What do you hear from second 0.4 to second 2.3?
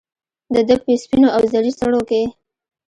دده په سپینواوزري څڼوکې